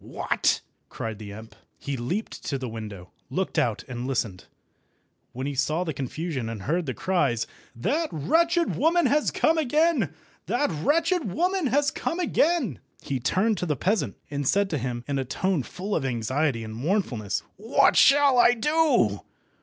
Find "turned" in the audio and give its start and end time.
13.19-13.59